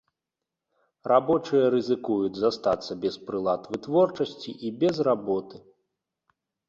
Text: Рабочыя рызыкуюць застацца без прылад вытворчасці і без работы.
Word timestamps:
Рабочыя 1.11 1.65
рызыкуюць 1.75 2.39
застацца 2.43 2.91
без 3.03 3.15
прылад 3.27 3.61
вытворчасці 3.75 4.51
і 4.69 4.73
без 4.85 4.95
работы. 5.09 5.57